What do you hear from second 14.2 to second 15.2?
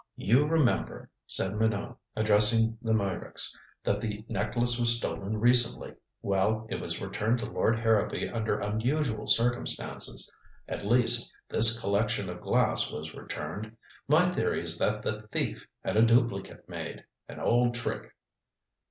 theory is that